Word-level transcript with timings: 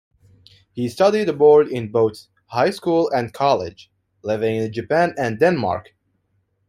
He 0.73 0.89
studied 0.89 1.29
abroad 1.29 1.67
in 1.67 1.91
both 1.91 2.25
high 2.47 2.71
school 2.71 3.11
and 3.11 3.31
college, 3.31 3.91
living 4.23 4.55
in 4.55 4.73
Japan 4.73 5.13
and 5.15 5.37
Denmark. 5.37 5.93